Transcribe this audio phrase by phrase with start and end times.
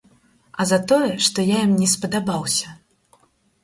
[0.63, 2.67] А за тое, што я ім не спадабаўся.